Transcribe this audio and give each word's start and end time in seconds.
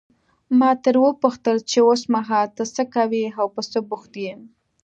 ما 0.59 0.71
ترې 0.83 0.99
وپوښتل 1.03 1.57
چې 1.69 1.77
اوسمهال 1.89 2.47
ته 2.57 2.63
څه 2.75 2.83
کوې 2.95 3.25
او 3.39 3.45
په 3.55 3.61
څه 3.71 3.79
بوخت 3.89 4.13
یې. 4.23 4.33